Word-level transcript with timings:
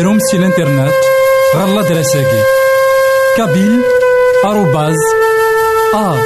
غديرهم 0.00 0.18
سي 0.18 0.36
الانترنت 0.36 0.92
غالا 1.56 1.82
دراساكي 1.82 2.42
كابيل 3.36 3.82
آروباز 4.44 4.96
أ 5.94 6.16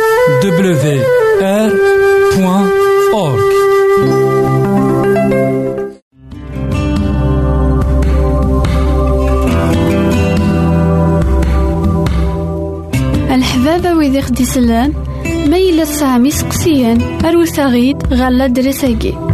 دبليو 0.42 1.02
آر 1.42 1.72
بوان 2.36 2.70
أورك 3.14 3.54
الحبابة 13.30 13.94
ويدي 13.94 14.22
خدي 14.22 14.44
سلان 14.44 14.92
ما 15.50 15.58
يلا 15.58 15.84
تسعام 15.84 16.26
يسقسيان 16.26 17.18
أروت 17.24 17.60
غيد 17.60 17.96
غالا 18.12 18.46
دراساكي 18.46 19.33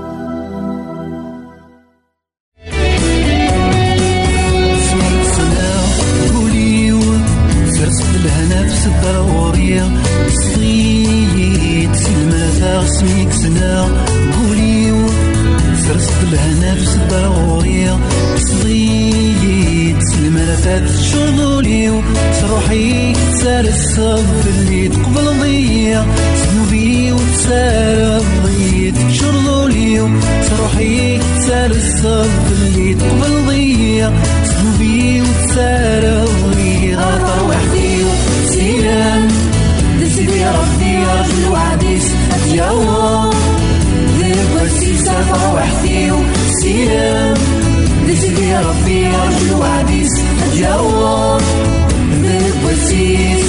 سيدي 40.21 40.45
ربي 40.45 40.97
رجل 40.97 41.51
وعديس 41.51 42.11
اتياو 42.31 43.31
ذيب 44.19 44.61
والسيسة 44.61 45.53
وحدي 45.55 46.11
سيران 46.61 47.37
سيدي 48.21 48.55
ربي 48.55 49.07
رجل 49.07 49.53
وعديس 49.59 50.09
اتياو 50.47 51.37
ذيب 52.23 52.55
والسيس 52.65 53.45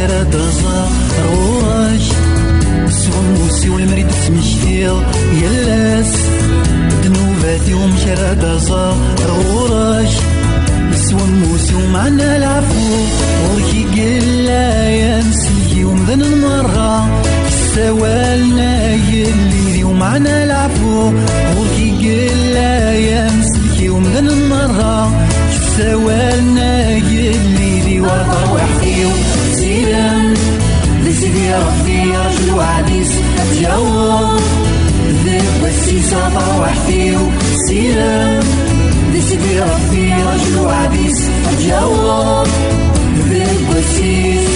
فيهم 0.00 0.08
شراد 0.08 0.34
رزا 0.36 0.88
رواج 1.24 2.12
سوموسي 2.88 3.68
والمريد 3.68 4.06
تمشيو 4.26 4.96
يلاس 5.32 6.14
الذنوب 6.90 7.42
فيهم 7.66 7.96
شراد 8.04 8.44
رزا 8.44 8.96
رواج 9.28 10.08
سوموسي 10.94 11.74
ومعنا 11.74 12.36
العفو. 12.36 12.88
وركي 13.44 13.84
قلا 13.94 14.88
يا 14.88 15.22
مسيي 15.22 15.84
ومذن 15.84 16.22
المرة. 16.22 17.22
سوالنا 17.74 18.94
يلي 18.94 19.84
ومعنا 19.84 20.44
العفو. 20.44 21.12
وركي 21.56 21.90
قلا 22.00 22.92
يا 22.94 23.30
مسيي 23.30 23.88
ومذن 23.88 24.28
المرة. 24.28 25.26
سوالنا 25.76 26.90
يلي 26.96 27.19
دي 28.00 28.06
وطر 28.06 28.54
وحدي 28.54 29.04
سيران 29.52 30.34
ذي 31.04 31.12
سيدي 31.12 31.54
ربي 31.54 32.16
رجل 32.16 32.50
وعديس 32.56 33.10
اتجاوب 33.38 34.40
ذيب 35.24 35.62
والسيسة 35.62 36.28
طر 36.34 36.60
وحدي 36.60 37.16
سيران 37.68 38.40
ذي 39.12 39.20
سيدي 39.20 39.60
ربي 39.60 40.12
رجل 40.12 40.58
وعديس 40.58 41.28
اتجاوب 41.52 42.46
ذيب 43.28 43.68
والسيس 43.74 44.48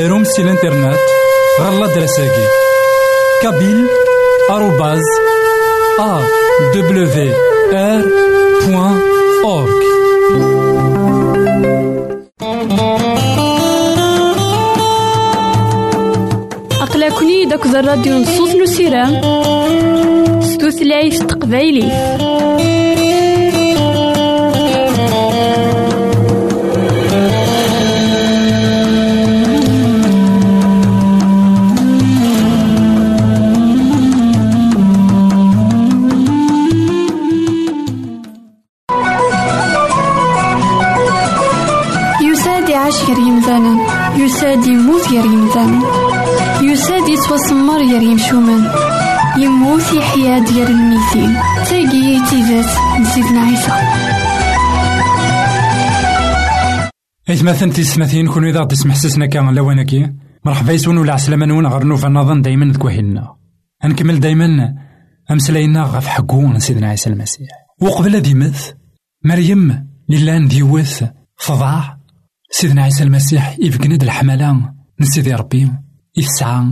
غديرهم 0.00 0.24
سي 0.24 0.42
الانترنت 0.42 0.98
غالا 1.60 1.94
دراساكي 1.94 2.46
كابيل 3.42 3.86
آروباز 4.50 5.02
أ 6.00 6.20
دبليو 6.74 7.34
آر 7.72 8.02
بوان 8.66 9.00
أورك 9.44 9.82
أقلكني 16.82 17.44
داك 17.44 17.66
الراديو 17.66 18.18
نصوص 18.18 18.54
نسيرام 18.54 19.20
ستوثلايف 20.42 21.14
tutlayt 21.14 21.28
taqbaylit. 21.28 22.69
يتوسمر 47.12 47.78
غير 47.78 48.02
يمشومان 48.02 48.70
يموت 49.38 49.92
يحيا 49.92 50.38
ديال 50.38 50.70
الميتين 50.70 51.34
تاقي 51.68 52.30
تيزات 52.30 53.00
نسيتنا 53.00 53.40
عيسى 53.40 53.72
إثماثن 57.30 57.72
تيسماثين 57.72 58.28
كون 58.28 58.44
إذا 58.48 58.64
تسمح 58.64 58.94
سسنا 58.94 59.26
كان 59.26 59.54
لوانكي 59.54 60.12
مرحبا 60.44 60.72
يسون 60.72 60.98
ولا 60.98 61.12
عسلامة 61.12 61.46
نون 61.46 61.66
غير 61.66 61.84
نوفا 61.84 62.08
نظن 62.08 62.42
دايما 62.42 62.72
تكوهلنا 62.72 63.36
نكمل 63.84 64.20
دايما. 64.20 64.74
أمسلاينا 65.30 65.82
غف 65.82 66.06
حقون 66.06 66.58
سيدنا 66.58 66.88
عيسى 66.88 67.10
المسيح. 67.10 67.48
وقبل 67.80 68.16
هذي 68.16 68.34
مث 68.34 68.70
مريم 69.24 69.86
لله 70.08 70.46
ديوث 70.46 71.04
فضاع 71.36 71.98
سيدنا 72.50 72.82
عيسى 72.82 73.02
المسيح 73.02 73.56
يفقند 73.58 74.02
الحملة 74.02 74.52
من 75.00 75.06
سيدي 75.06 75.34
ربي. 75.34 75.72
يسعى 76.16 76.64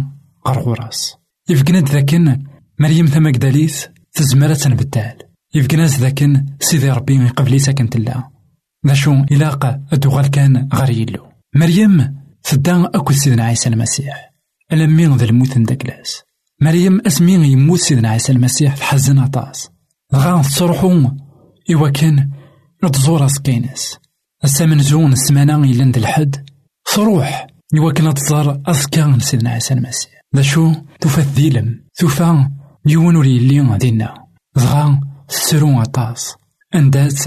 قرغوراس 0.48 1.16
يفقند 1.48 1.88
ذاكن 1.88 2.42
مريم 2.78 3.06
ثم 3.06 3.26
قداليث 3.26 3.86
تزمرة 4.12 4.54
تنبدال 4.54 5.16
يفقناز 5.54 6.00
ذاكن 6.00 6.46
سيدي 6.60 6.90
ربي 6.90 7.28
قبلي 7.28 7.58
ساكنت 7.58 7.96
الله 7.96 8.24
ذا 8.86 8.94
شو 8.94 9.12
إلاقة 9.12 9.80
أدوغال 9.92 10.26
كان 10.26 10.68
غريلو 10.74 11.26
مريم 11.54 12.16
تدا 12.42 12.84
أكو 12.84 13.12
سيدنا 13.12 13.44
عيسى 13.44 13.68
المسيح. 13.68 14.32
ألمي 14.72 15.06
ذا 15.06 15.24
الموت 15.24 15.58
داكلاس 15.58 16.22
مريم 16.62 17.00
أسمي 17.06 17.32
يموت 17.32 17.78
سيدنا 17.78 18.08
عيسى 18.08 18.32
المسيح 18.32 18.76
تحزن 18.76 19.18
عطاس 19.18 19.70
غا 20.14 20.42
تصرحو 20.42 21.10
إوا 21.70 21.88
كان 21.88 22.30
تزور 22.92 23.28
سكينس 23.28 23.98
السمن 24.44 24.78
زون 24.78 25.12
السمانة 25.12 25.64
إلا 25.64 25.96
الحد. 25.96 26.48
تروح 26.94 27.46
إوا 27.78 27.92
كان 27.92 28.14
تزار 28.14 28.60
أذكار 28.68 29.18
سيدنا 29.18 29.50
عيسى 29.50 29.74
المسيح. 29.74 30.17
ذا 30.36 30.42
شو 30.42 30.72
توفى 31.00 31.18
الذيلم 31.18 31.84
توفى 31.98 32.48
يون 32.86 33.16
ولي 33.16 33.36
يلي 33.36 33.78
دينا 33.78 34.14
دغا 34.56 35.00
تسرو 35.28 35.80
عطاس 35.80 36.34
أندات 36.74 37.20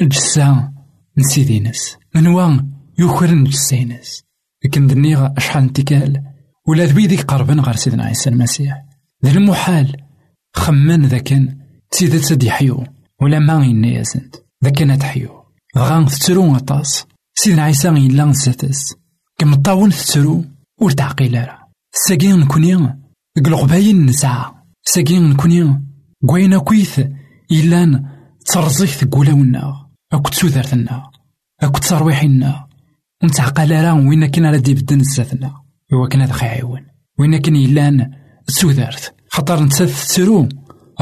الجسا 0.00 0.72
نسيدينس 1.18 1.96
منوا 2.14 2.60
يوكرن 2.98 3.44
جسينس 3.44 4.22
لكن 4.64 4.86
دنيغ 4.86 5.28
أشحال 5.36 5.62
انتكال 5.62 6.22
ولا 6.68 6.84
ذوي 6.84 7.16
قربن 7.16 7.60
غير 7.60 7.76
سيدنا 7.76 8.04
عيسى 8.04 8.30
المسيح. 8.30 8.84
ذا 9.24 9.30
المحال 9.30 9.96
خمن 10.54 11.06
ذاكن 11.06 11.56
تسيدة 11.90 12.18
تدي 12.18 12.50
حيو. 12.50 12.84
ولا 13.20 13.38
ما 13.38 13.64
ينيازنت 13.64 14.36
ذاكن 14.64 14.98
تحيو. 14.98 15.44
دغا 15.74 16.04
تسرو 16.04 16.54
عطاس. 16.54 17.06
سيدنا 17.34 17.62
عيسى 17.62 17.88
إلا 17.88 18.24
نساتس 18.24 18.94
كم 19.38 19.54
طاون 19.54 19.90
تسرو 19.90 20.44
ور 20.80 20.94
راه 20.98 21.61
ساقين 21.94 22.40
نكوني 22.40 22.98
ديك 23.36 23.48
الغباين 23.48 24.06
نسعى 24.06 24.44
ساقين 24.84 25.30
نكوني 25.30 25.82
كوينا 26.26 26.58
كويث 26.58 27.00
إلان 27.50 28.08
ترزيك 28.46 28.94
تقولاونا 28.94 29.90
أكو 30.12 30.30
تسودرتنا 30.30 31.10
أكو 31.60 31.78
ترويحنا 31.78 32.66
ونتعقل 33.22 33.72
راه 33.72 33.94
وين 33.94 34.46
على 34.46 34.58
دي 34.58 34.74
بدن 34.74 35.02
زاتنا 35.02 35.62
هو 35.94 36.08
كان 36.08 36.20
هذا 36.20 36.32
خيعيون 36.32 36.86
وين 37.18 37.36
كان 37.36 37.56
إلان 37.56 38.10
تسودرت 38.46 39.14
خاطر 39.28 39.62
نتا 39.62 39.84
تسرو 39.84 40.48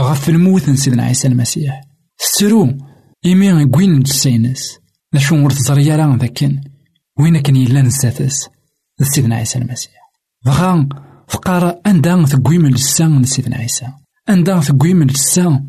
غف 0.01 0.29
الموت 0.29 0.71
سيدنا 0.71 1.03
عيسى 1.03 1.29
المسيح. 1.29 1.81
تسرو 2.19 2.79
إيمي 3.25 3.67
كوين 3.67 4.01
جسينس 4.01 4.79
نشو 5.15 5.45
ور 5.45 5.51
تزريا 5.51 5.97
راه 5.97 6.17
ذاكن 6.17 6.61
وين 7.19 7.39
كان 7.39 7.57
إلان 7.57 7.91
زاتس 7.91 8.49
سيدنا 9.03 9.37
عيسى 9.37 9.59
المسيح. 9.59 10.00
دغا 10.45 10.89
فقار 11.29 11.81
أندا 11.87 12.17
من 12.17 12.67
الجسا 12.67 13.23
سيدنا 13.25 13.57
عيسى 13.57 13.87
أندا 14.29 14.61
من 14.95 15.03
الجسا 15.03 15.67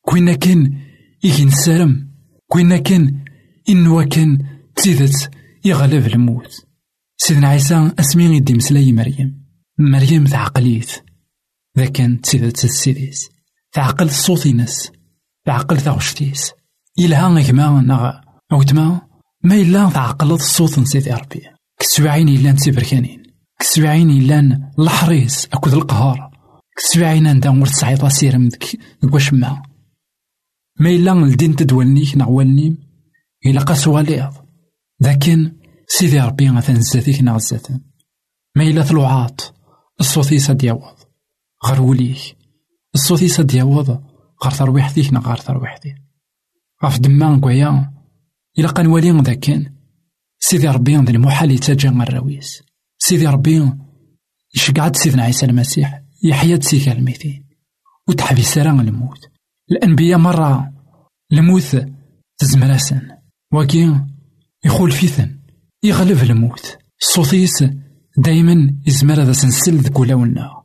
كوينا 0.00 0.34
كان 0.34 0.78
إيكي 1.24 1.44
نسالم 1.44 2.08
كوينا 2.48 2.76
كان 2.76 3.24
إنوا 3.68 4.02
كان 4.04 4.38
تزيدت 4.76 5.30
يغلب 5.64 6.06
الموت 6.06 6.66
سيدنا 7.16 7.48
عيسى 7.48 7.92
أسمي 7.98 8.24
يدي 8.24 8.54
مسلاي 8.54 8.92
مريم 8.92 9.42
مريم 9.78 10.24
تعقليت 10.24 10.90
كان 11.86 12.20
تزيدت 12.20 12.64
السيديس 12.64 13.30
تعقل 13.72 14.10
صوتينس 14.10 14.92
تعقل 15.46 15.80
ثغشتيس 15.80 16.52
إلها 16.98 17.28
غيما 17.28 18.22
أو 18.52 18.62
تما 18.62 19.00
ما 19.44 19.54
إلا 19.54 19.90
تعقل 19.90 20.32
الصوت 20.32 20.78
نسيدي 20.78 21.10
ربي 21.10 21.42
كسوعين 21.78 22.28
إلا 22.28 22.52
نتبركانين 22.52 23.21
كسوعين 23.62 24.10
إلا 24.10 24.70
الحريص 24.78 25.46
أكود 25.46 25.74
القهار. 25.74 26.30
كسوعين 26.76 27.26
أنت 27.26 27.46
ور 27.46 27.66
تسعيط 27.66 28.06
سيرم 28.06 28.48
ديك 28.48 28.80
وشما 29.12 29.62
ما. 30.80 30.90
إلا 30.90 31.12
الدين 31.12 31.56
تدولنيك 31.56 32.16
نغوالنيم 32.16 32.78
إلا 33.46 33.60
قاسوا 33.60 34.00
ليض 34.00 34.32
لكن 35.00 35.52
سيدي 35.88 36.20
ربي 36.20 36.50
مثلا 36.50 36.80
زاتيك 36.80 37.24
زاتن 37.36 37.80
ما 38.56 38.62
إلا 38.64 38.82
ثلوعات 38.82 39.40
الصوتي 40.00 40.38
ساد 40.38 40.64
يعوض 40.64 40.96
غير 41.66 41.82
وليك. 41.82 42.36
الصوتي 42.94 43.28
ساد 43.28 43.54
يعوض 43.54 43.90
غير 44.44 44.52
ترويحتيك 44.58 45.12
نا 45.12 45.20
غير 45.20 45.36
ترويحتي 45.36 45.94
غاف 46.84 46.98
دما 46.98 47.40
كويا 47.40 47.92
إلا 48.58 48.68
قان 48.68 48.86
والي 48.86 49.10
ذاكن 49.10 49.72
سيدي 50.38 50.68
ربي 50.68 50.96
ذا 50.96 51.10
المحال 51.10 51.50
يتاجا 51.50 51.90
الراويس 51.90 52.62
سيدي 53.04 53.26
ربي 53.26 53.72
يشقعد 54.54 54.96
سيدنا 54.96 55.22
عيسى 55.22 55.46
المسيح 55.46 56.02
يحيا 56.24 56.56
تسيكا 56.56 56.92
الميتين 56.92 57.44
وتحبي 58.08 58.42
سران 58.42 58.80
الموت. 58.80 59.18
الأنبياء 59.70 60.18
مرة 60.18 60.72
الموت 61.32 61.86
تزمراسن 62.38 63.08
وكي 63.52 64.00
يخول 64.64 64.90
فيثن 64.90 65.38
يغلب 65.82 66.22
الموت. 66.22 66.78
صوتيس 66.98 67.64
دايما 68.18 68.74
يزمر 68.86 69.22
هذا 69.22 69.32
سنسل 69.32 69.76
ذك 69.76 69.98
ولاونا 69.98 70.62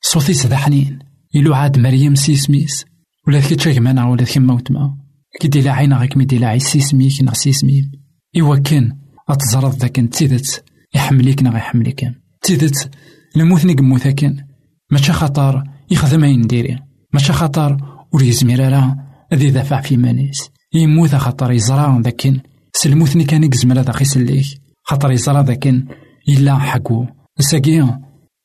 صوتيس 0.00 0.46
ذا 0.46 0.56
حنين 0.56 0.98
إلو 1.36 1.54
عاد 1.54 1.78
مريم 1.78 2.14
سيسميس 2.14 2.84
ولا 3.26 3.38
ذكي 3.38 3.56
تشاك 3.56 3.78
مانا 3.78 4.08
ولا 4.08 4.22
ذكي 4.22 4.40
موت 4.40 4.70
ما. 4.70 4.98
كي 5.40 5.48
دي 5.48 5.60
لاعينا 5.60 5.96
غيك 5.96 6.16
مي 6.16 6.24
دي 6.24 6.38
لاعي 6.38 6.60
سيسميك 6.60 7.22
نا 7.22 7.34
سيسميم 7.34 7.92
إوا 8.40 8.56
كان 8.56 8.98
أتزرد 9.28 9.74
ذاك 9.74 10.00
تيدت 10.00 10.67
يحمليك 10.94 11.42
نا 11.42 11.50
غيحمليك. 11.50 12.12
تيدت 12.42 12.90
الموت 13.36 13.64
نقموت 13.64 14.08
كان 14.08 14.44
ماشي 14.90 15.12
خطر 15.12 15.64
يخدم 15.90 16.24
أين 16.24 16.46
ديري. 16.46 16.78
ماشي 17.12 17.32
خطر 17.32 17.76
ور 18.12 18.22
يزمير 18.22 18.72
راه 18.72 18.96
أذي 19.32 19.50
دافع 19.50 19.80
في 19.80 19.96
مانيس. 19.96 20.50
يموت 20.74 21.14
خاطر 21.14 21.52
يزرا 21.52 22.02
ذاكن 22.04 22.40
سلموثني 22.72 23.24
كان 23.24 23.44
يقزمر 23.44 23.80
هذا 23.80 23.92
خيسليك 23.92 24.46
خاطر 24.84 25.10
يزرا 25.10 25.42
ذاكن 25.42 25.84
إلا 26.28 26.58
حقو. 26.58 27.06
ساقيا 27.40 28.00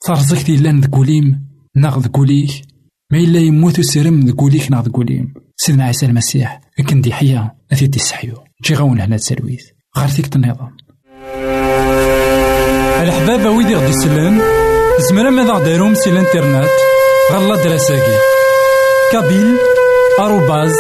ترزقت 0.06 0.50
إلا 0.50 0.72
نذكوليم 0.72 1.48
ناغ 1.76 2.00
ذكوليك. 2.00 2.52
ما 3.12 3.18
إلا 3.18 3.40
يموت 3.40 3.82
سيرم 3.82 4.20
ذكوليك 4.20 4.72
ناغ 4.72 4.82
ذكوليم. 4.82 5.34
سيدنا 5.58 5.84
عيسى 5.84 6.06
المسيح 6.06 6.62
لكن 6.80 7.02
دي 7.02 7.14
حيا 7.14 7.52
أثي 7.72 7.88
دي 7.88 8.00
سحيو 8.00 8.44
جي 8.64 8.74
غاون 8.74 9.02
هنا 9.02 9.18
تسلويث 9.18 9.64
غير 9.98 10.08
فيك 10.08 10.36
النظام 10.36 10.78
الحبابة 13.04 13.50
ويدي 13.50 13.76
غدي 13.76 13.90
يسلم 13.90 14.42
زمرا 15.10 15.30
ماذا 15.30 15.52
غديرهم 15.52 15.94
سي 15.94 16.10
الإنترنت 16.10 16.70
غالا 17.32 17.56
دراساكي 17.56 18.18
كابيل 19.12 19.58
آروباز 20.20 20.76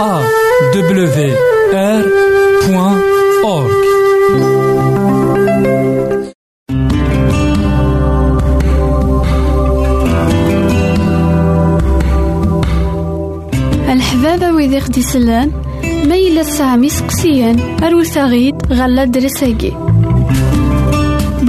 أ 0.00 0.22
دبليو 0.74 1.36
آر 1.74 2.04
بوان 2.66 3.02
أورك 3.44 3.84
الحبابة 13.88 14.52
ويدي 14.52 14.80
خدي 14.80 15.02
سلان 15.02 15.52
ما 16.08 16.14
إلا 16.14 16.42
تسعام 16.42 16.84
يسقسيان 16.84 17.84
أروساغيد 17.84 18.54
غالا 18.72 19.04
درساكي 19.04 19.83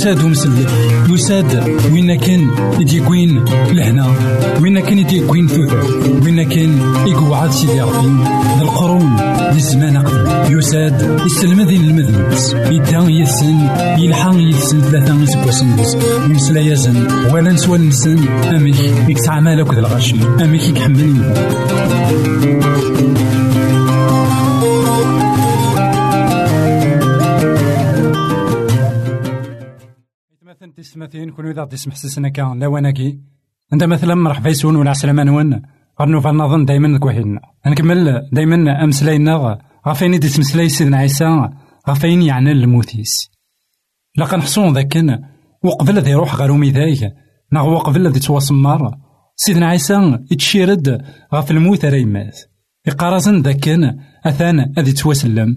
يساد 0.00 0.22
ومسلك 0.24 0.68
يساد 1.08 1.68
وين 1.92 2.14
كان 2.14 2.50
يديكوين 2.80 3.44
لهنا 3.72 4.06
وين 4.62 4.80
كان 4.80 4.98
يديكوين 4.98 5.48
ثوث 5.48 5.72
وين 6.24 6.42
كان 6.48 6.80
يقعد 7.06 7.50
سيدي 7.50 7.80
ربي 7.80 8.08
ذي 9.52 9.56
الزمان 9.56 9.96
أقدم 9.96 10.58
يساد 10.58 11.20
يسلم 11.26 11.60
ذي 11.62 11.76
المذنبس 11.76 12.52
يدا 12.52 12.98
يسن 13.08 13.68
يلحق 13.98 14.34
يسن 14.36 14.80
ثلاثة 14.80 15.22
يسبوسن 15.22 15.68
يمسلا 16.24 16.60
يزن 16.60 17.06
ولا 17.32 17.52
نسوى 17.52 17.78
نسن 17.78 18.28
أمك 18.28 19.08
يكسع 19.08 19.40
مالك 19.40 19.74
ذا 19.74 19.80
الغشي 19.80 20.16
أمك 20.40 20.68
يكحمل 20.68 21.34
يستمثين 30.80 31.30
كون 31.30 31.50
إذا 31.50 31.64
تسمح 31.64 31.96
سسنا 31.96 32.28
كان 32.28 32.62
لواناكي 32.62 33.18
عند 33.72 33.84
مثلا 33.84 34.14
مرحبا 34.14 34.50
يسون 34.50 34.76
ولا 34.76 34.90
عسلامة 34.90 35.22
نون 35.22 35.62
غنوفا 36.00 36.30
نظن 36.30 36.64
دايما 36.64 36.98
كوحيدنا 36.98 37.40
نكمل 37.66 38.28
دايما 38.32 38.84
أمسلاينا 38.84 39.58
غافين 39.88 40.18
دي 40.18 40.28
تمسلاي 40.28 40.68
سيدنا 40.68 40.96
عيسى. 40.96 41.48
غافين 41.88 42.22
يعني 42.22 42.52
الموتيس 42.52 43.30
لقا 44.18 44.36
نحصون 44.36 44.72
ذاك 44.72 45.20
وقبل 45.64 45.98
ذي 45.98 46.10
يروح 46.10 46.34
غير 46.34 46.52
ميدايك 46.52 47.12
نغ 47.52 47.68
وقبل 47.68 48.10
ذي 48.10 48.20
تواصمار 48.20 48.98
سيدنا 49.36 49.66
عيسى 49.66 50.18
يتشيرد 50.30 51.04
غاف 51.34 51.50
الموت 51.50 51.84
ريمات 51.84 52.38
يقارزن 52.86 53.42
ذاك 53.42 53.68
أثان 54.26 54.72
أذي 54.78 54.92
توسلم 54.92 55.56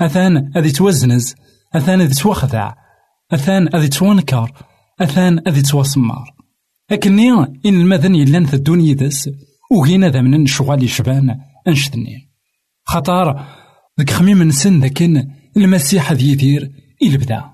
أثان 0.00 0.50
أذي 0.56 0.70
توزنز 0.70 1.34
أثان 1.74 2.00
أذي 2.00 2.14
توخدع 2.14 2.83
أثان 3.34 3.74
أذي 3.74 3.88
توانكر 3.88 4.52
أثان 5.00 5.40
أذي 5.48 5.62
تواسمار. 5.62 6.34
أكني 6.90 7.32
إن 7.66 7.80
المذن 7.80 8.14
يلان 8.14 8.46
الدنيا 8.52 8.94
دس 8.94 9.30
وغينا 9.70 10.08
ذا 10.08 10.20
من 10.20 10.42
الشغال 10.42 10.82
يشبان 10.82 11.36
أنشتني 11.68 12.30
خطار 12.84 13.46
ذك 14.00 14.10
خميم 14.10 14.42
نسن 14.42 14.80
ذاكن 14.80 15.28
المسيح 15.56 16.12
ذي 16.12 16.32
يدير 16.32 16.72
بدا. 17.02 17.44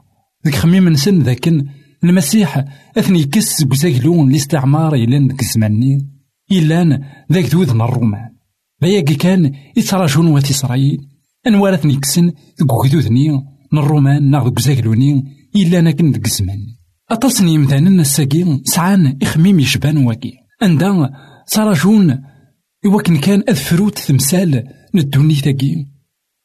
ذك 0.46 0.54
خميم 0.54 0.88
نسن 0.88 1.18
ذاكن 1.18 1.66
المسيح 2.04 2.64
أثني 2.98 3.24
كس 3.24 3.62
بزاكلون 3.62 4.30
الاستعمار 4.30 4.96
يلان 4.96 5.28
ذك 5.28 5.42
الزماني 5.42 6.08
إلان 6.52 7.04
ذاك 7.32 7.44
ذوذن 7.44 7.80
الرومان. 7.80 8.30
ذاك 8.84 9.04
كان 9.04 9.52
يتراجون 9.76 10.26
وات 10.26 10.50
إسرائيل 10.50 11.00
أنوارثني 11.46 11.96
كسن 11.96 12.26
ذك 12.60 12.72
وكذوذني 12.72 13.30
من 13.72 13.78
الرومان 13.78 14.30
ناخذ 14.30 14.50
بزاكلوني 14.50 15.39
إلا 15.56 15.80
ناكن 15.80 16.12
ذك 16.12 16.26
الزمان 16.26 16.66
أتصني 17.10 17.58
مثلا 17.58 18.00
الساقي 18.00 18.60
سعان 18.64 19.18
إخميم 19.22 19.60
يشبان 19.60 19.96
واقي. 19.96 20.32
عندها 20.62 21.10
تراجون 21.46 22.22
إوكن 22.86 23.16
كان 23.16 23.42
أذفروت 23.48 23.98
ثمثال 23.98 24.64
ندوني 24.94 25.34
ثاقي. 25.34 25.86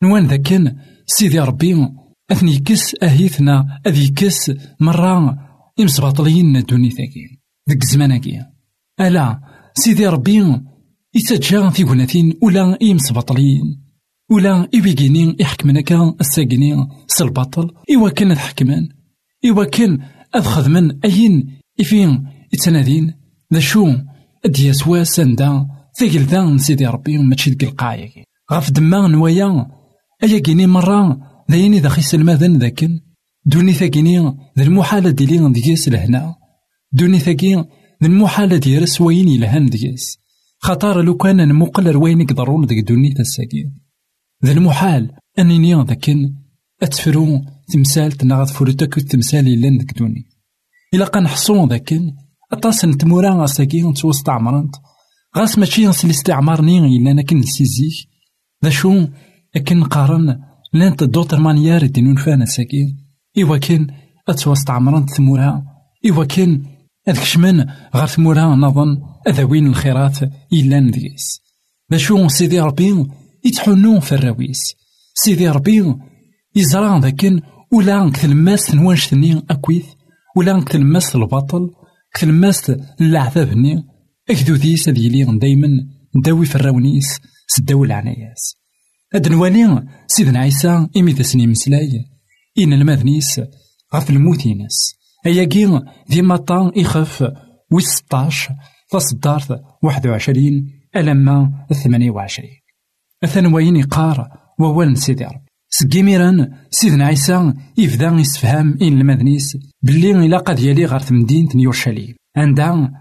نوان 0.04 0.28
ذا 0.28 0.36
كان 0.36 0.78
سيدي 1.06 1.40
ربي 1.40 1.88
أثني 2.32 2.60
كس 2.60 2.96
أهيثنا 3.04 3.82
أذي 3.88 4.08
كس 4.08 4.52
مرة 4.80 5.38
إمسباطلين 5.80 6.58
ندوني 6.58 6.90
ثاقي. 6.90 7.40
ذك 7.70 7.84
زماناكي 7.84 8.42
ألا 9.00 9.40
سيدي 9.74 10.08
ربي 10.08 10.62
يتجا 11.16 11.70
في 11.70 11.84
قناتين 11.84 12.34
ولا 12.42 12.78
إمسباطلين. 12.84 13.86
ولا 14.32 14.70
إبيجيني 14.74 15.36
يحكمنا 15.40 15.82
كان 15.82 16.16
الساقني 16.22 16.88
سالباطل 17.08 17.72
إوا 17.96 18.10
كان 18.10 18.32
الحكمان. 18.32 18.90
إوا 19.46 19.64
كان 19.64 20.00
أذ 20.36 20.70
من 20.70 21.06
أين 21.06 21.60
إفين 21.80 22.28
يتنادين 22.54 23.14
ذا 23.54 23.60
شو 23.60 23.94
أدي 24.46 24.68
يسوا 24.68 25.04
سندا 25.04 25.68
ثقل 26.00 26.20
ذا 26.20 26.58
سيدي 26.58 26.86
ربي 26.86 27.18
ماشي 27.18 27.50
ذيك 27.50 27.64
القاية 27.64 28.24
غاف 28.52 28.72
دما 28.72 29.08
نوايا 29.08 29.68
أيا 30.24 30.40
كيني 30.40 30.68
مرة 30.68 31.20
ذايني 31.52 31.80
ذا 31.80 31.90
خيس 31.90 32.16
الماذن 32.16 32.58
ذاكن. 32.58 33.00
دوني 33.46 33.74
ثاكيني 33.74 34.20
ذا 34.58 34.64
المحالة 34.64 35.10
ديالي 35.10 35.50
دياس 35.50 35.90
لهنا. 35.90 36.36
دوني 36.92 37.20
ثاكي 37.20 37.56
ذا 37.56 38.08
المحالة 38.08 38.58
ديال 38.58 38.90
سواين 38.90 39.28
يلهان 39.28 39.66
دياس 39.66 40.18
خطار 40.60 41.02
لو 41.02 41.18
كان 41.18 41.48
نمقل 41.48 41.88
روين 41.88 42.22
يقدرون 42.22 42.66
ذاك 42.66 42.80
دوني 42.80 43.14
تساكين 43.14 43.76
ذا 44.46 44.52
المحال 44.52 45.12
أنني 45.40 45.74
ذاكن 45.84 46.34
أتفرو 46.84 47.42
تمثال 47.68 48.12
تنغض 48.12 48.48
فرتك 48.48 48.98
التمثال 48.98 49.48
إلا 49.48 49.78
ذاك 49.78 49.98
دوني 49.98 50.26
إلا 50.94 51.06
قنحصون 51.06 51.70
ذاكن 51.70 52.14
أطاس 52.52 52.86
نتمورا 52.86 53.42
غاساكي 53.42 53.82
نتوسط 53.82 54.30
عمرنت 54.30 54.76
غاس 55.38 55.58
ماشي 55.58 55.88
غاس 55.88 56.06
الاستعمارني 56.06 56.98
إلا 56.98 57.14
ناكن 57.14 57.38
نسيزيك. 57.38 57.94
ذا 58.64 58.70
شو 58.70 59.08
أكن 59.56 59.80
نقارن 59.80 60.40
لانت 60.74 61.04
دوتر 61.04 61.40
مانيار 61.40 61.86
دينون 61.86 62.16
فانا 62.16 62.46
ساكين 62.46 62.98
إوا 63.44 63.58
كان 63.58 63.88
أتوسط 64.28 64.70
عمرنت 64.70 65.10
ثمورا 65.10 65.64
إوا 66.10 66.26
كان 66.26 66.66
أذ 67.08 67.22
كشمن 67.22 67.66
غار 67.96 68.08
ثمورا 68.08 68.56
نظن 68.56 68.98
أذوين 69.28 69.68
الخيرات 69.68 70.18
إلا 70.54 70.80
نديس 70.80 71.42
ذا 71.92 71.98
شو 71.98 72.28
سيدي 72.28 72.60
ربي 72.60 73.06
يتحنون 73.46 74.00
في 74.00 74.12
الراويس 74.12 74.76
سيدي 75.14 75.50
ربي 75.50 75.96
يزرع 76.56 76.98
ذاكن 76.98 77.42
ولا 77.74 78.12
كتلماس 78.14 78.76
نوانشتني 78.76 79.44
أكويث 79.50 79.86
ولا 80.38 80.64
كتلماس 80.64 81.16
الباطل 81.16 81.70
كتلماس 82.14 82.72
العذابني. 83.02 83.84
أكدوديس 84.30 84.90
هذ 84.90 84.98
يلي 84.98 85.40
دايما 85.40 85.68
نداوي 86.16 86.46
في 86.46 86.56
الراونيس 86.56 87.20
سداوي 87.48 87.88
العناياس 87.88 88.56
هاد 89.14 89.28
نوالي 89.28 89.84
سيدنا 90.08 90.40
عيسى 90.40 90.88
إمي 90.98 91.12
ذا 91.12 91.46
مسلاي 91.46 92.06
إن 92.58 92.74
الماذنيس 92.74 93.42
غف 93.96 94.10
الموتينس 94.10 94.94
أياكي 95.26 95.82
ذي 96.12 96.22
مطا 96.22 96.72
يخف 96.76 97.32
ويس 97.72 97.86
ستاش 97.86 98.50
تصدارت 98.92 99.62
واحد 99.84 100.08
وعشرين 100.08 100.68
ألما 100.96 101.66
وعشرين. 102.10 102.62
أثن 103.24 103.54
وين 103.54 103.76
يقار 103.76 104.28
ووال 104.60 104.98
سيدي 104.98 105.26
ربي 105.26 105.45
سكيميران 105.80 106.52
سيدنا 106.72 107.06
عيسى 107.06 107.54
يبدا 107.78 108.08
يسفهام 108.08 108.78
إن 108.82 108.88
المذنيس 109.02 109.58
بلي 109.84 110.12
إلا 110.12 110.38
قد 110.38 110.60
يلي 110.60 110.86
غير 110.86 111.02
مدينة 111.12 111.50
يورشليم 111.56 112.16
عندها 112.38 112.92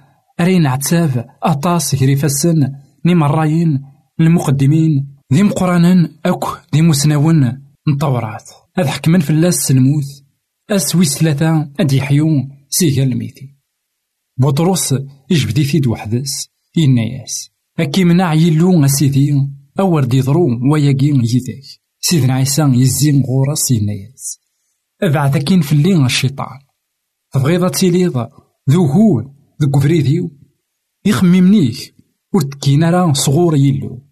رين 0.41 0.67
عتاب 0.67 1.27
أطاس 1.43 1.97
نيم 3.07 3.25
الراين 3.25 3.83
المقدمين 4.21 5.17
ذي 5.33 5.43
مقرانا 5.43 6.11
أكو 6.27 6.49
ذي 6.75 6.83
مسناون 6.83 7.63
نطورات 7.89 8.51
هذا 8.77 8.91
حكمن 8.91 9.21
فلاس 9.21 9.71
الموت 9.71 10.05
أسويس 10.71 11.19
ثلاثة 11.19 11.71
أدي 11.81 12.01
حيون 12.01 12.49
سيغا 12.69 13.05
الميتي 13.05 13.55
بطرس 14.39 14.95
يجبدي 15.31 15.65
ثيد 15.65 15.87
وحدس 15.87 16.49
يناياس 16.77 17.51
أكي 17.79 18.05
منع 18.05 18.35
يلو 18.35 18.85
أسيدي 18.85 19.35
أور 19.81 20.05
دي 20.05 20.21
ضرو 20.21 20.73
وياكي 20.73 21.09
يديك 21.09 21.84
سيدنا 22.07 22.35
عيسى 22.35 22.62
يزين 22.62 23.23
غورس 23.23 23.71
يناياس 23.71 24.38
أبعد 25.03 25.38
كين 25.38 25.61
في 25.61 25.73
اللين 25.73 26.05
الشيطان 26.05 26.59
تبغيض 27.33 27.64
ذو 28.71 28.87
هو 28.87 29.21
ذو 29.62 29.81
فريديو 29.81 30.31
يخممنيك. 31.05 31.95
ورتكين 32.33 32.85
راه 32.85 33.12
صغور 33.12 33.57
يلو. 33.57 34.03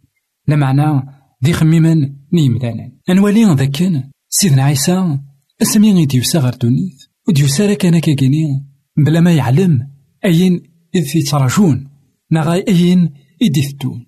لا 0.48 0.56
معنى 0.56 1.02
ذي 1.44 1.52
خميما 1.52 2.14
نيمدانا. 2.32 2.92
أنوالي 3.10 3.44
ذاكن 3.44 4.02
سيدنا 4.28 4.62
عيسى 4.62 5.18
أسمي 5.62 5.92
غيديوسا 5.92 6.38
غير 6.38 6.54
دونيت 6.54 7.02
وديوسا 7.28 7.74
كان 7.74 7.98
كاكيني 7.98 8.66
بلا 8.96 9.20
ما 9.20 9.34
يعلم 9.34 9.88
أين 10.24 10.62
إذ 10.94 11.04
في 11.04 11.22
تراجون 11.22 11.90
نغاي 12.30 12.64
أين 12.68 13.14
إدي 13.42 13.62
ثدون 13.62 14.06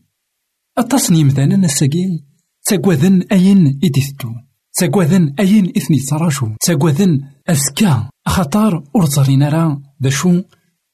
أتصني 0.79 1.25
مثلا 1.25 1.64
الساقين 1.64 2.34
تاكوذن 2.64 3.22
أين 3.33 3.81
إدي 3.85 4.00
ثدون 4.00 4.46
تاكوذن 4.74 5.35
أين 5.38 5.72
إثني 5.77 5.98
تراجون 5.98 6.57
تاكوذن 6.61 7.20
أسكا 7.48 8.11
خطار 8.27 8.85
أرزرين 8.96 9.42
راه 9.42 9.83
ذا 10.03 10.11
شو 10.11 10.42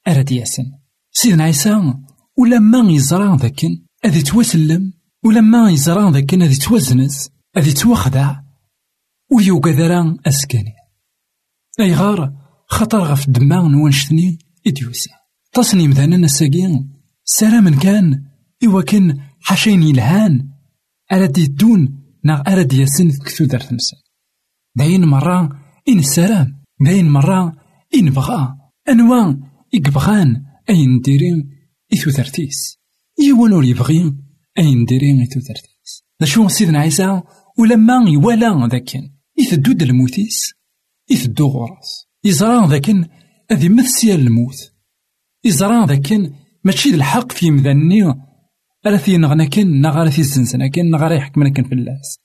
أراد 0.07 0.31
ياسن 0.31 0.63
سيدنا 1.11 1.43
عيسى 1.43 1.93
ولما 2.37 2.91
يزرع 2.91 3.35
ذاكن 3.35 3.85
أذي 4.05 4.21
توسلم 4.21 4.93
ولما 5.25 5.69
يزرع 5.69 6.09
ذاكن 6.09 6.41
أذي 6.41 6.55
توزنز 6.55 7.29
أذي 7.57 7.73
توخدع 7.73 8.35
ويوقع 9.31 9.71
ذرا 9.71 10.17
أسكاني 10.25 10.73
أي 11.79 11.93
غار 11.93 12.33
خطر 12.67 12.99
غف 13.03 13.29
دماغ 13.29 13.67
نوانشتني 13.67 14.37
إديوسا. 14.67 15.11
تصني 15.53 15.87
مثلا 15.87 16.15
الساقين 16.15 16.89
سلام 17.23 17.79
كان 17.79 18.23
إوا 18.63 18.81
كان 18.81 19.17
حشين 19.39 19.83
يلهان 19.83 20.49
أراد 21.11 21.37
يدون 21.37 22.03
نا 22.23 22.43
أراد 22.47 22.73
ياسن 22.73 23.11
كثو 23.11 23.45
دار 23.45 23.59
تمسا. 23.59 23.97
داين 24.75 25.05
مرة 25.05 25.59
إن 25.89 25.99
السلام 25.99 26.63
داين 26.79 27.09
مرة 27.09 27.53
إن 27.95 28.09
بغا. 28.09 28.57
أنواع 28.89 29.37
إكبغان 29.75 30.43
أين 30.69 30.99
ديرين 30.99 31.49
إثو 31.93 32.11
ثرتيس 32.11 32.77
يوان 33.23 33.53
ور 33.53 33.63
يبغي 33.63 34.13
أين 34.57 34.85
ديرين 34.85 35.21
إثو 35.21 35.39
ثرتيس 35.39 36.03
دا 36.19 36.25
شو 36.25 36.47
سيدنا 36.47 36.79
عيسى؟ 36.79 37.21
ولما 37.57 38.09
يوالا 38.09 38.67
ذاكن 38.71 39.11
يثدو 39.39 39.85
الموتيس 39.85 40.53
يثدو 41.09 41.47
غراس. 41.47 42.07
يزرع 42.23 42.65
ذاكن 42.65 43.07
أذي 43.51 43.69
مثسي 43.69 44.15
الموت. 44.15 44.73
يزرع 45.43 45.85
ذاكن 45.85 46.33
ماشي 46.63 46.89
الحق 46.89 47.31
في 47.31 47.51
مذني 47.51 48.30
ألا 48.85 48.97
في 48.97 49.17
نغنا 49.17 49.45
كن 49.45 49.81
نغا 49.81 50.09
في 50.09 50.19
الزنزنة 50.19 50.67
كن 50.67 50.89
نغا 50.89 51.13
يحكمنا 51.13 51.49
كن 51.49 51.63
في 51.63 51.73
اللاس. 51.73 52.19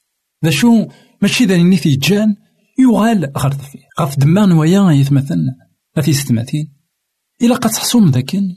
ذا 0.45 0.51
شو؟ 0.51 0.89
ماشي 1.23 1.45
ذا 1.45 1.57
نيثي 1.57 1.97
جان 1.97 2.37
يغال 2.79 3.33
غير 3.37 3.53
فيه. 3.53 3.79
غف 4.01 4.19
دمان 4.19 4.53
ويا 4.53 4.91
يتمثلنا 4.91 5.53
أثي 5.97 6.13
ستماثين 6.13 6.73
إلا 7.43 7.55
قد 7.55 7.71
تحصوم 7.71 8.11
ذاكن 8.11 8.57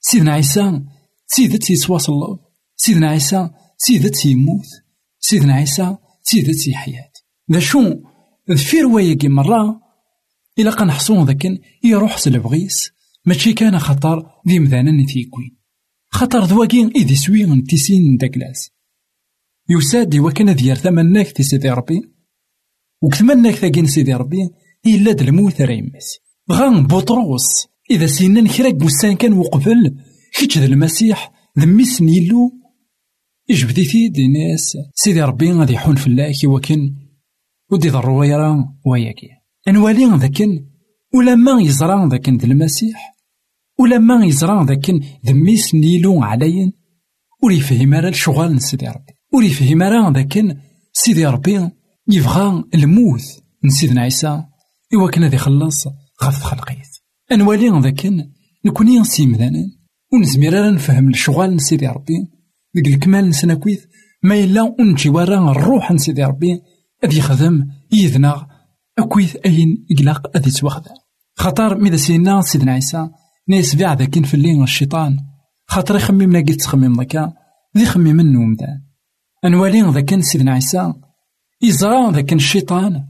سيدنا 0.00 0.32
عيسى 0.32 0.82
سيدت 1.26 1.70
يتواصل 1.70 2.12
سيدنا 2.76 3.08
عيسى 3.08 3.50
سيدت 3.76 4.26
يموت. 4.26 4.66
سيدنا 5.20 5.54
عيسى 5.54 5.96
سيدت 6.22 6.68
يحيا 6.68 7.10
ذا 7.52 7.60
شو؟ 7.60 7.94
ذفير 8.50 8.86
وياكي 8.86 9.28
مرة 9.28 9.80
إلا 10.58 10.70
قنحصون 10.70 11.24
ذاكن 11.24 11.58
يروح 11.84 12.18
سلبغيس. 12.18 12.90
ماشي 13.26 13.52
كان 13.52 13.78
خطر 13.78 14.26
ذي 14.48 14.58
مذانا 14.58 14.90
نتيكوين. 14.90 15.57
خطر 16.10 16.44
ذواكين 16.44 16.90
إذي 16.96 17.16
سوي 17.16 17.62
تيسين 17.62 18.16
داكلاس 18.16 18.70
يساد 19.70 20.16
وكان 20.16 20.50
ذيار 20.50 20.76
ثمناك 20.76 21.32
تي 21.32 21.42
سيدي 21.42 21.70
ربي. 21.70 22.00
وكتمناك 23.02 23.54
ثاقين 23.54 23.86
سيدي 23.86 24.14
ربي 24.14 24.50
إلا 24.86 25.12
د 25.12 25.20
الموت 25.20 25.60
راه 25.60 25.82
غان 26.52 26.86
بطروس 26.86 27.68
إذا 27.90 28.06
سينان 28.06 28.48
كراك 28.48 28.74
بوسان 28.74 29.16
كان 29.16 29.32
وقبل 29.32 29.98
كيتش 30.38 30.58
ذا 30.58 30.66
المسيح 30.66 31.32
ذميس 31.58 32.02
نيلو. 32.02 32.52
يجبدي 33.48 34.08
دي 34.08 34.28
ناس 34.28 34.76
سيدي 34.94 35.22
ربي 35.22 35.52
غادي 35.52 35.72
يحون 35.72 35.96
فلاك 35.96 36.44
وكن 36.44 36.94
ودي 37.70 37.88
ضروا 37.90 38.20
ويرا 38.20 38.74
وياكي. 38.86 39.28
انوالي 39.68 40.04
ذاكن 40.04 40.66
ولا 41.14 41.34
ما 41.34 41.62
يزرى 41.62 42.08
ذاكن 42.10 42.36
ذا 42.36 42.46
المسيح. 42.46 43.17
ولا 43.80 43.98
ما 43.98 44.24
يزرى 44.24 44.64
ذاكن 44.64 45.00
ذميس 45.26 45.74
نيلو 45.74 46.22
عليا 46.22 46.72
ولي 47.42 47.60
فهم 47.60 47.94
راه 47.94 48.08
الشغل 48.08 48.60
سيدي 48.60 48.88
ربي. 48.88 49.12
ولي 49.32 49.48
فهم 49.48 49.82
راه 49.82 50.12
ذاكن 50.12 50.56
سيدي 50.92 51.26
ربي 51.26 51.70
يبغى 52.08 52.64
الموت 52.74 53.22
من 53.64 53.70
سيدنا 53.70 54.00
عيسى. 54.00 54.44
إوا 54.94 55.10
كان 55.10 55.24
ذي 55.24 55.36
خلص 55.36 55.86
غف 56.24 56.42
خلقيت. 56.42 56.88
أنوالي 57.32 57.80
ذاكن 57.80 58.30
نكوني 58.66 58.98
نسي 58.98 59.26
مذانا 59.26 59.70
ونزمير 60.12 60.52
راه 60.52 60.70
نفهم 60.70 61.08
الشغل 61.08 61.60
سيدي 61.60 61.86
ربي. 61.86 62.14
ديك 62.74 62.86
الكمال 62.86 63.28
نسناكويث 63.28 63.84
ما 64.22 64.34
إلا 64.34 64.74
ونجي 64.80 65.08
ورا 65.08 65.50
الروح 65.50 65.96
سيدي 65.96 66.24
ربي. 66.24 66.60
أذ 67.04 67.16
يخدم 67.16 67.66
يذنا 67.92 68.46
أكويث 68.98 69.36
أين 69.46 69.86
إقلاق 69.90 70.36
أذ 70.36 70.48
يتوخذ. 70.48 70.82
خطر 71.36 71.78
ميدا 71.78 71.96
سينا 71.96 72.40
سيدنا 72.40 72.72
عيسى. 72.72 73.08
ناس 73.48 73.74
بيع 73.74 73.92
ذاكين 73.92 74.22
في 74.22 74.34
الليل 74.34 74.62
الشيطان 74.62 75.18
خاطر 75.66 75.96
يخمم 75.96 76.32
لاقي 76.32 76.54
تخمم 76.54 76.96
ذاكا 76.96 77.32
ذي 77.76 77.84
خمم 77.84 78.20
النوم 78.20 78.54
ذا 78.54 78.80
أنوالي 79.44 79.80
ذاك 79.80 80.20
سيدنا 80.20 80.52
عيسى 80.52 80.92
يزرى 81.62 82.10
ذاك 82.12 82.32
الشيطان. 82.32 83.06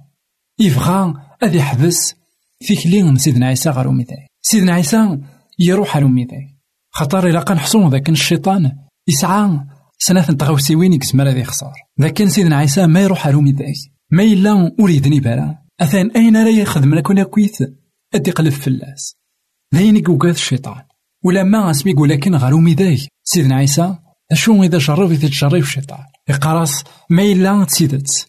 يبغى 0.59 1.15
أذ 1.43 1.55
يحبس 1.55 2.15
فيك 2.61 2.87
لين 2.87 3.17
سيدنا 3.17 3.47
عيسى 3.47 3.71
غير 3.71 3.89
أميتاي. 3.89 4.27
سيدنا 4.43 4.73
عيسى 4.73 5.19
يروح 5.59 5.97
على 5.97 6.07
أميتاي. 6.07 6.57
خطر 6.91 7.29
إلا 7.29 7.41
قنحصون 7.41 7.91
ذاك 7.91 8.09
الشيطان 8.09 8.79
يسعى 9.09 9.61
سنة 9.99 10.23
تغوسيوين 10.23 10.93
يكسمر 10.93 11.31
هذا 11.31 11.39
يخسر 11.39 11.73
ذاك 12.01 12.25
سيدنا 12.25 12.57
عيسى 12.57 12.87
ما 12.87 13.01
يروح 13.01 13.27
على 13.27 13.37
أميتاي. 13.37 13.75
ما 14.11 14.23
إلا 14.23 14.77
أريدني 14.81 15.21
برا. 15.21 15.59
أثان 15.81 16.11
أين 16.11 16.37
راه 16.37 16.49
يخدم 16.49 16.95
لكم 16.95 17.23
كويت؟ 17.23 17.59
أدي 18.15 18.31
قلب 18.31 18.53
فلاس 18.53 19.17
ذاين 19.75 19.97
يقوقات 19.97 20.35
الشيطان 20.35 20.83
ولا 21.25 21.43
ما 21.43 21.71
اسمي 21.71 21.93
يقول 21.93 22.09
لكن 22.09 22.35
غير 22.35 22.55
أميتاي 22.55 23.09
سيدنا 23.25 23.55
عيسى 23.55 23.97
أشو 24.33 24.63
إذا 24.63 24.79
جرب 24.79 25.13
إذا 25.13 25.29
تجرب 25.29 25.55
الشيطان 25.55 26.05
يقراص 26.29 26.85
ما 27.11 27.23
إلا 27.23 27.65
تسيدت 27.65 28.29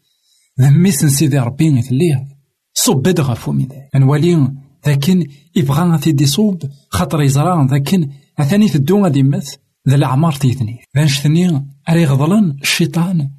ذميس 0.60 1.06
سيدي 1.06 1.40
ربي 1.40 1.66
يثليه 1.66 2.28
صب 2.74 3.08
غف 3.08 3.50
ميداي 3.50 3.90
أنوالي 3.96 4.52
ذاكن 4.86 5.28
يبغى 5.56 5.82
غادي 5.82 6.24
يصوب 6.24 6.64
خاطر 6.90 7.22
يزرع 7.22 7.66
ذاكن 7.66 8.10
أثاني 8.40 8.70
تدو 8.70 9.04
غادي 9.04 9.20
يمث 9.20 9.56
ذا 9.90 9.96
الأعمار 9.96 10.34
تيثني 10.34 10.80
ثاني 11.24 11.66
أري 11.90 12.06
غضلن 12.06 12.58
الشيطان 12.62 13.30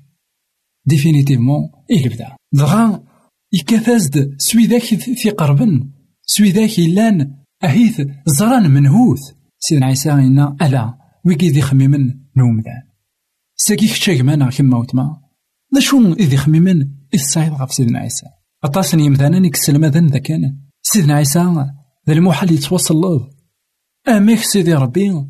ديفينيتيفمون 0.86 1.70
إيه 1.90 2.08
بدا 2.08 2.36
دغا 2.52 3.04
يكافازد 3.52 4.34
سوي 4.38 4.66
ذاك 4.66 4.82
في 4.94 5.30
قربن 5.30 5.90
سوي 6.26 6.50
ذاك 6.50 6.78
إلان 6.78 7.39
أهيث 7.64 8.02
زران 8.26 8.70
منهوث 8.70 9.20
سيدنا 9.58 9.86
عيسى 9.86 10.12
إنا 10.12 10.56
ألا 10.62 10.98
ويكي 11.24 11.48
ذي 11.48 11.60
خميمن 11.60 12.06
نوم 12.36 12.60
ذا 12.60 12.82
ساكي 13.56 13.86
كتشاك 13.86 14.20
مانا 14.20 14.50
كما 14.50 14.78
وتما 14.78 15.20
ذا 15.74 15.80
شو 15.80 16.12
إذي 16.12 16.36
خميمن 16.36 16.80
إذ 17.14 17.18
سعيد 17.18 17.52
غف 17.52 17.72
سيدنا 17.72 17.98
عيسى. 17.98 18.26
أطاسن 18.64 19.00
يمثانا 19.00 19.38
نكسل 19.38 19.78
ماذا 19.78 20.00
ذا 20.00 20.18
كان. 20.18 20.58
سيدنا 20.82 21.14
عيسى 21.14 21.72
ذا 22.06 22.12
المحل 22.12 22.52
يتوصل 22.52 22.94
له. 22.94 23.30
أميك 24.08 24.38
سيدي 24.38 24.74
ربي 24.74 25.26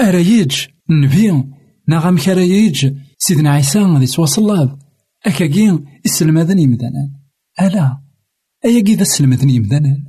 أرايج 0.00 0.66
النبي 0.90 1.44
نغم 1.88 2.18
كرايج 2.18 2.94
سيدنا 3.18 3.50
عيسى 3.50 3.78
غادي 3.78 4.04
يتواصل 4.04 4.42
له. 4.42 4.78
أكاكي 5.26 5.78
السلمذن 6.04 6.58
يمدانا 6.58 7.12
ألا 7.60 8.00
أياكي 8.64 8.94
ذا 8.94 9.02
السلمذن 9.02 9.50
يمدانا 9.50 10.04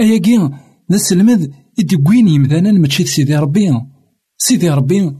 أياكي 0.00 0.50
ذا 0.90 0.96
السلمذ 0.96 1.46
يدقوين 1.78 2.28
يمدانا 2.28 2.72
ماشي 2.72 3.04
سيدي 3.04 3.36
ربي. 3.36 3.70
سيدي 4.38 4.70
ربي 4.70 5.12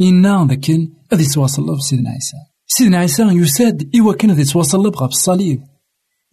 إنا 0.00 0.46
ذاكن 0.48 0.88
غادي 1.12 1.24
يتواصل 1.24 1.62
له 1.62 1.78
سيدنا 1.78 2.10
عيسى. 2.10 2.36
سيدنا 2.66 2.98
عيسى 2.98 3.22
يساد 3.22 3.96
إوا 3.96 4.14
كان 4.14 4.30
غادي 4.30 4.42
يتواصل 4.42 4.90
بغا 4.90 5.06
بالصليب 5.06 5.62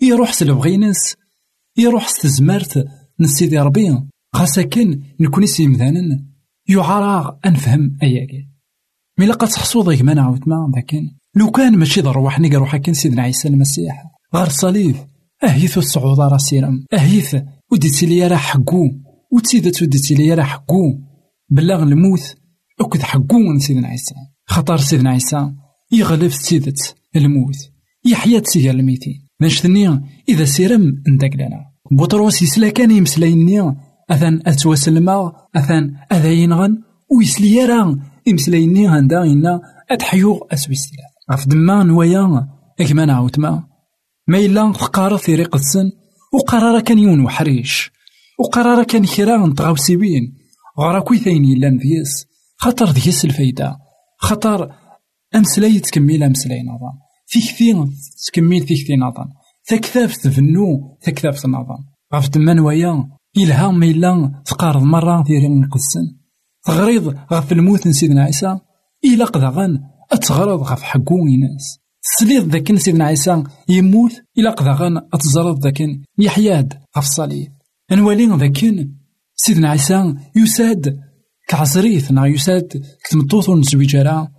يروح 0.01 0.33
سلبغينس 0.33 1.15
يروح 1.77 2.07
ستزمرت 2.07 2.85
نسيدي 3.19 3.59
ربي. 3.59 3.97
خاصة 4.33 4.61
كان 4.61 5.03
نكوني 5.19 5.47
سيمذانا 5.47 6.25
يعرى 6.69 7.39
أنفهم 7.45 7.97
أياكي 8.03 8.47
مي 9.19 9.25
لقد 9.25 9.47
تحصو 9.47 9.81
ضيق 9.81 10.01
ما 10.01 10.13
نعاود 10.13 10.49
ما 10.49 10.71
لكن 10.77 11.11
لو 11.35 11.51
كان 11.51 11.77
ماشي 11.77 12.01
ضر 12.01 12.17
واحد 12.17 12.41
نقرا 12.41 12.77
كان 12.77 12.93
سيدنا 12.93 13.21
عيسى 13.21 13.47
المسيح. 13.47 14.03
غير 14.35 14.47
الصليب 14.47 14.95
أهيث 15.43 15.77
الصعود 15.77 16.19
راه 16.19 16.37
سيرم 16.37 16.85
أهيث 16.93 17.35
وديتي 17.71 18.05
لي 18.05 18.27
راه 18.27 18.37
حقو 18.37 18.89
وتسيدت 19.31 19.81
وديتي 19.81 20.15
لي 20.15 20.33
راه 20.33 20.43
حقو. 20.43 20.99
بلاغ 21.49 21.83
الموت 21.83 22.35
أكد 22.81 23.01
حقو 23.01 23.59
سيدنا 23.59 23.87
عيسى. 23.87 24.15
خطر 24.45 24.77
سيدنا 24.77 25.09
عيسى 25.09 25.51
يغلب 25.91 26.31
سيدت 26.31 26.95
الموت. 27.15 27.55
يحيا 28.05 28.39
تسيا 28.39 28.71
الميتين. 28.71 29.27
نشتني 29.41 30.01
إذا 30.29 30.45
سيرم 30.45 31.03
نداك 31.07 31.35
لنا. 31.35 31.71
بطروس 31.91 32.41
يسلا 32.41 32.69
كان 32.69 32.91
يمسلايني 32.91 33.75
أثان 34.09 34.41
أتوسلما 34.45 35.31
أثان 35.55 35.95
أذا 36.11 36.31
ينغن 36.31 36.77
ويسلي 37.17 37.65
راه 37.65 37.97
إمسلايني 38.27 38.87
هندا 38.87 39.23
إنا. 39.23 39.61
أتحيو 39.91 40.37
أسويسلا 40.37 41.03
غف 41.31 41.47
دما 41.47 41.83
نوايا 41.83 42.47
أكما 42.79 43.05
نعاود 43.05 43.39
ما 43.39 43.63
ما 44.27 44.37
إلا 44.37 44.71
تقارا 44.71 45.17
ثيري 45.17 45.43
قدسن 45.43 45.91
وقرارا 46.33 46.79
كان 46.79 46.99
يون 46.99 47.19
وحريش. 47.25 47.91
وقرارا 48.39 48.83
كان 48.83 49.05
كرا 49.05 49.47
نتغاوسيوين 49.47 50.33
غرا 50.79 50.99
كويثين 50.99 51.45
إلا 51.45 51.69
ديس 51.69 52.25
خاطر 52.57 52.91
ديس 52.91 53.25
الفايدة. 53.25 53.77
خاطر 54.17 54.71
أمسلاي 55.35 55.79
تكمل 55.79 56.23
أمسلاي 56.23 56.63
نظام. 56.63 56.99
في 57.27 57.39
كثير 57.39 57.87
تكمل 58.27 58.67
في 58.67 58.83
كثير 58.83 58.97
نظام. 58.97 59.29
تكثاف 59.67 60.17
تفنو 60.17 60.97
تكثاف 61.01 61.41
تنظام. 61.41 61.85
غف 62.13 62.29
دما 62.29 62.53
نوايا 62.53 63.09
إلها 63.37 63.71
ما 63.71 63.85
إلا 63.85 64.41
تقارض 64.45 64.83
مرة 64.83 65.23
ثيري 65.23 65.47
نقدسن 65.47 66.17
تغريض 66.63 67.07
غف 67.33 67.51
الموت 67.51 67.87
سيدنا 67.87 68.23
عيسى. 68.23 68.59
إلا 69.05 69.25
قدغان 69.25 69.79
أتغرض 70.11 70.61
غف 70.61 70.81
حقو 70.81 71.25
ناس 71.25 71.80
تسليض 72.03 72.49
ذاك 72.49 72.75
سيدنا 72.75 73.05
عيسى 73.05 73.43
يموت 73.69 74.11
إلا 74.37 74.51
قدغان 74.51 74.97
أتزرض 75.13 75.63
ذاك 75.63 75.81
يحياد 76.17 76.73
غف 76.97 77.05
الصليب 77.05 77.51
ذاك 77.91 78.57
سيدنا 79.35 79.69
عيسى 79.69 80.15
يساد 80.35 80.99
كعزريث 81.47 82.11
نا 82.11 82.25
يساد 82.25 82.83
كتمطوط 83.03 83.49
ونزويج 83.49 83.95
راه 83.95 84.31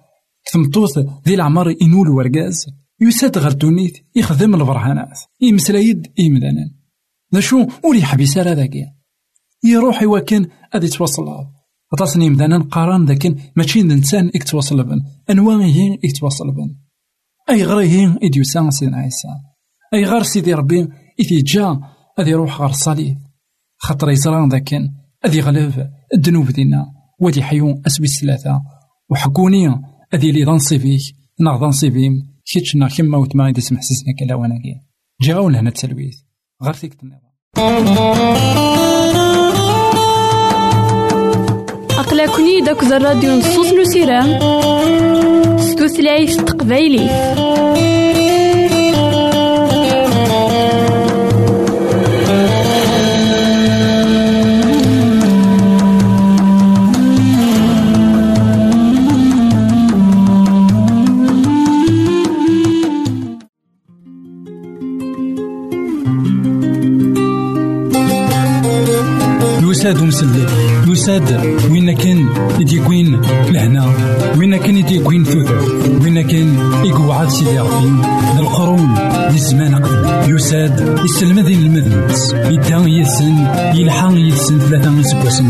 كتمطوط 0.44 0.98
ذي 0.98 1.34
العمر 1.34 1.74
إنول 1.82 2.08
ورقاز 2.08 2.66
يساد 3.00 3.38
غير 3.38 3.52
دونيت 3.52 3.96
يخدم 4.14 4.54
البرهانات 4.54 5.18
يمسلايد 5.40 6.12
يمدانا 6.18 6.70
ذا 7.34 7.40
شو 7.40 7.66
ولي 7.84 8.02
حبيس 8.02 8.38
راه 8.38 8.52
ذاك 8.52 8.74
يروح 9.64 10.02
يوكن 10.02 10.46
أدي 10.72 10.88
توصل. 10.88 11.24
أتصني 11.92 12.30
مدانا 12.30 12.58
نقارن 12.58 13.04
ذاك 13.04 13.36
ماشي 13.56 13.80
إنسان 13.80 14.30
يتواصل 14.34 14.84
بن 14.84 15.02
أنواع 15.30 15.66
هي 15.66 15.98
يتواصل 16.04 16.50
بن. 16.50 16.81
أي 17.52 17.64
غير 17.64 17.78
هي 17.78 18.18
إديوسان 18.22 18.70
سيدنا 18.70 18.96
عيسى 18.96 19.28
أي 19.94 20.04
غير 20.04 20.22
سيدي 20.22 20.54
ربي 20.54 20.88
إذا 21.20 21.42
جا 21.46 21.80
أذي 22.18 22.30
يروح 22.30 22.60
غير 22.60 22.70
الصليب 22.70 23.18
خاطر 23.78 24.10
يزران 24.10 24.48
ذاك 24.48 24.74
أذي 25.24 25.40
غلب 25.40 25.90
الذنوب 26.14 26.50
دينا. 26.50 26.86
ودي 27.20 27.42
حيون 27.42 27.82
أسوي 27.86 28.06
الثلاثة 28.06 28.60
وحكوني 29.10 29.68
أذي 30.14 30.32
لي 30.32 30.44
ضنصي 30.44 30.78
فيك 30.78 31.00
ناغ 31.40 31.56
ضنصي 31.56 31.90
بيم 31.90 32.12
كيتشنا 32.46 32.88
كيما 32.88 33.18
وتما 33.18 33.48
يدي 33.48 33.60
سمح 33.60 33.80
سسنا 33.82 34.14
كلا 34.18 34.34
وأنا 34.34 34.54
جا 35.20 35.34
غاون 35.34 35.54
هنا 35.54 35.70
تسلويت 35.70 36.14
غير 36.62 36.72
فيك 36.72 36.96
النظام 37.02 37.32
أقلكني 41.90 42.60
داك 42.60 42.82
الراديو 42.82 43.38
نصوص 43.38 43.72
نسيرام 43.72 45.11
ستوثلايف 46.02 46.36
تقبايلي 46.36 47.08
يساد 69.70 70.02
ومسلي 70.02 70.71
يساد 70.86 71.40
وين 71.70 71.92
كان 71.92 72.28
يديكوين 72.60 73.20
لهنا. 73.50 73.92
وين 74.38 74.56
كان 74.56 74.76
يديكوين 74.76 75.24
ثوثر 75.24 75.58
وين 76.02 76.22
كان 76.22 76.58
يقعد 76.84 77.28
سيدي 77.28 77.58
ربي 77.58 78.82
ذي 79.30 79.34
الزمان 79.34 79.74
قبل. 79.74 80.34
يساد 80.34 80.98
يسلم 81.04 81.40
ذي 81.40 81.54
المذنبس 81.54 82.32
يدان 82.32 82.88
يسن 82.88 83.46
يلحق 83.74 84.12
يسن 84.12 84.58
ثلاثة 84.58 84.90
من 84.90 85.02
سكواسن 85.02 85.46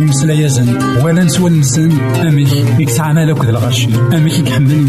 يمسلا 0.00 0.34
يزن. 0.34 0.78
ولا 1.04 1.24
نسوى 1.24 1.50
نسن. 1.50 1.92
أميك 2.28 2.52
يكسع 2.78 3.12
مالك 3.12 3.44
ذا 3.44 3.50
الغرشي 3.50 3.88
أميك 4.14 4.38
يكحمل 4.38 4.86